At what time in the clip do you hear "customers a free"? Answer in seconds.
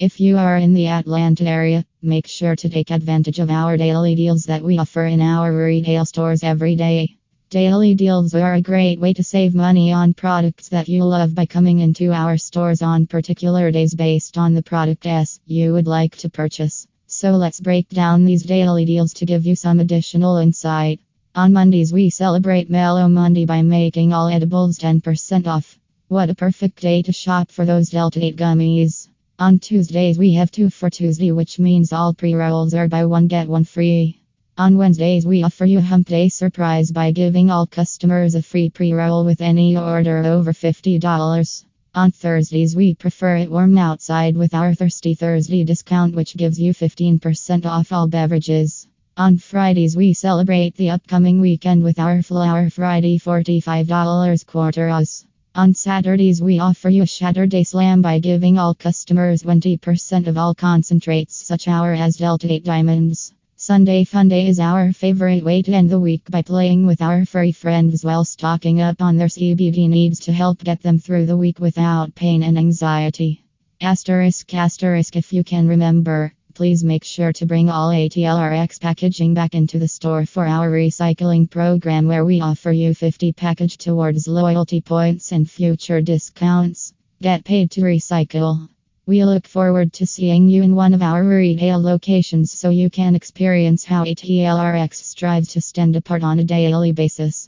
37.64-38.68